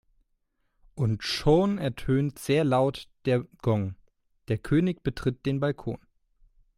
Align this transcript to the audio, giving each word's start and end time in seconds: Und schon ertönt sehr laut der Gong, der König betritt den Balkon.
Und 0.95 1.21
schon 1.23 1.77
ertönt 1.77 2.39
sehr 2.39 2.63
laut 2.63 3.07
der 3.25 3.45
Gong, 3.61 3.93
der 4.47 4.57
König 4.57 5.03
betritt 5.03 5.45
den 5.45 5.59
Balkon. 5.59 5.99